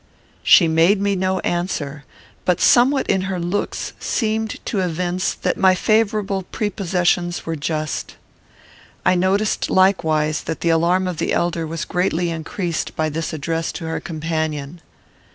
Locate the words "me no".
0.99-1.37